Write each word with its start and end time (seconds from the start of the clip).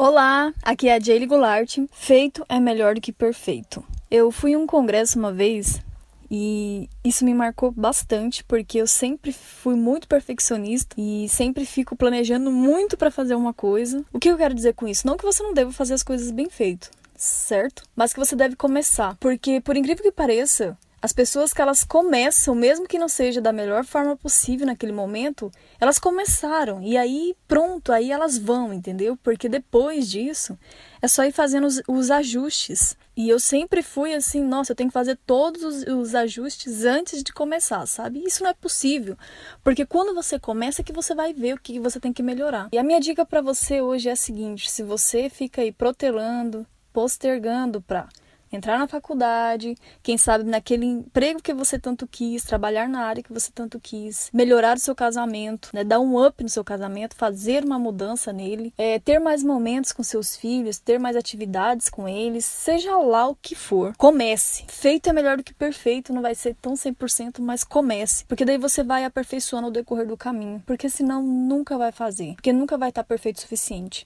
Olá, 0.00 0.54
aqui 0.62 0.88
é 0.88 0.94
a 0.94 1.00
Jaylee 1.00 1.26
Goulart. 1.26 1.76
Feito 1.90 2.46
é 2.48 2.60
melhor 2.60 2.94
do 2.94 3.00
que 3.00 3.12
perfeito. 3.12 3.84
Eu 4.08 4.30
fui 4.30 4.52
em 4.52 4.56
um 4.56 4.64
congresso 4.64 5.18
uma 5.18 5.32
vez 5.32 5.82
e 6.30 6.88
isso 7.02 7.24
me 7.24 7.34
marcou 7.34 7.72
bastante 7.72 8.44
porque 8.44 8.78
eu 8.78 8.86
sempre 8.86 9.32
fui 9.32 9.74
muito 9.74 10.06
perfeccionista 10.06 10.94
e 10.96 11.28
sempre 11.28 11.66
fico 11.66 11.96
planejando 11.96 12.52
muito 12.52 12.96
para 12.96 13.10
fazer 13.10 13.34
uma 13.34 13.52
coisa. 13.52 14.04
O 14.12 14.20
que 14.20 14.30
eu 14.30 14.36
quero 14.36 14.54
dizer 14.54 14.74
com 14.74 14.86
isso? 14.86 15.04
Não 15.04 15.16
que 15.16 15.24
você 15.24 15.42
não 15.42 15.52
deva 15.52 15.72
fazer 15.72 15.94
as 15.94 16.04
coisas 16.04 16.30
bem 16.30 16.48
feito, 16.48 16.92
certo? 17.16 17.82
Mas 17.96 18.12
que 18.12 18.20
você 18.20 18.36
deve 18.36 18.54
começar, 18.54 19.16
porque 19.18 19.60
por 19.60 19.76
incrível 19.76 20.04
que 20.04 20.12
pareça, 20.12 20.78
as 21.00 21.12
pessoas 21.12 21.52
que 21.52 21.62
elas 21.62 21.84
começam, 21.84 22.54
mesmo 22.54 22.86
que 22.86 22.98
não 22.98 23.08
seja 23.08 23.40
da 23.40 23.52
melhor 23.52 23.84
forma 23.84 24.16
possível 24.16 24.66
naquele 24.66 24.92
momento, 24.92 25.50
elas 25.80 25.98
começaram 25.98 26.82
e 26.82 26.96
aí 26.96 27.36
pronto, 27.46 27.92
aí 27.92 28.10
elas 28.10 28.36
vão, 28.36 28.72
entendeu? 28.72 29.16
Porque 29.22 29.48
depois 29.48 30.10
disso 30.10 30.58
é 31.00 31.06
só 31.06 31.24
ir 31.24 31.32
fazendo 31.32 31.66
os, 31.66 31.80
os 31.86 32.10
ajustes. 32.10 32.96
E 33.16 33.28
eu 33.28 33.40
sempre 33.40 33.82
fui 33.82 34.14
assim, 34.14 34.42
nossa, 34.42 34.72
eu 34.72 34.76
tenho 34.76 34.90
que 34.90 34.94
fazer 34.94 35.18
todos 35.26 35.62
os, 35.62 35.82
os 35.84 36.14
ajustes 36.14 36.84
antes 36.84 37.22
de 37.22 37.32
começar, 37.32 37.84
sabe? 37.86 38.22
Isso 38.24 38.42
não 38.42 38.50
é 38.50 38.54
possível, 38.54 39.16
porque 39.62 39.84
quando 39.86 40.14
você 40.14 40.38
começa 40.38 40.82
é 40.82 40.84
que 40.84 40.92
você 40.92 41.14
vai 41.14 41.32
ver 41.32 41.54
o 41.54 41.60
que 41.60 41.78
você 41.80 41.98
tem 41.98 42.12
que 42.12 42.22
melhorar. 42.22 42.68
E 42.72 42.78
a 42.78 42.82
minha 42.82 43.00
dica 43.00 43.24
para 43.24 43.40
você 43.40 43.80
hoje 43.80 44.08
é 44.08 44.12
a 44.12 44.16
seguinte: 44.16 44.70
se 44.70 44.82
você 44.82 45.28
fica 45.28 45.62
aí 45.62 45.72
protelando, 45.72 46.66
postergando 46.92 47.80
para 47.80 48.08
entrar 48.50 48.78
na 48.78 48.88
faculdade, 48.88 49.76
quem 50.02 50.16
sabe 50.16 50.44
naquele 50.44 50.86
emprego 50.86 51.42
que 51.42 51.52
você 51.52 51.78
tanto 51.78 52.06
quis, 52.06 52.44
trabalhar 52.44 52.88
na 52.88 53.00
área 53.00 53.22
que 53.22 53.32
você 53.32 53.50
tanto 53.52 53.78
quis, 53.80 54.30
melhorar 54.32 54.76
o 54.76 54.80
seu 54.80 54.94
casamento, 54.94 55.70
né, 55.72 55.84
dar 55.84 56.00
um 56.00 56.24
up 56.24 56.42
no 56.42 56.48
seu 56.48 56.64
casamento, 56.64 57.16
fazer 57.16 57.64
uma 57.64 57.78
mudança 57.78 58.32
nele, 58.32 58.72
é, 58.76 58.98
ter 58.98 59.18
mais 59.18 59.42
momentos 59.42 59.92
com 59.92 60.02
seus 60.02 60.36
filhos, 60.36 60.78
ter 60.78 60.98
mais 60.98 61.16
atividades 61.16 61.88
com 61.88 62.08
eles, 62.08 62.44
seja 62.44 62.96
lá 62.96 63.28
o 63.28 63.34
que 63.34 63.54
for. 63.54 63.94
Comece. 63.96 64.64
Feito 64.68 65.08
é 65.08 65.12
melhor 65.12 65.36
do 65.36 65.44
que 65.44 65.54
perfeito, 65.54 66.12
não 66.12 66.22
vai 66.22 66.34
ser 66.34 66.54
tão 66.60 66.74
100%, 66.74 67.40
mas 67.40 67.64
comece, 67.64 68.24
porque 68.24 68.44
daí 68.44 68.58
você 68.58 68.82
vai 68.82 69.04
aperfeiçoando 69.04 69.68
o 69.68 69.72
decorrer 69.72 70.06
do 70.06 70.16
caminho, 70.16 70.62
porque 70.66 70.88
senão 70.88 71.22
nunca 71.22 71.76
vai 71.76 71.92
fazer, 71.92 72.34
porque 72.34 72.52
nunca 72.52 72.76
vai 72.76 72.88
estar 72.90 73.04
perfeito 73.04 73.36
o 73.36 73.40
suficiente. 73.40 73.88